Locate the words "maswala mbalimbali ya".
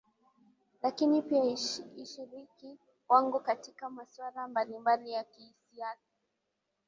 3.89-5.23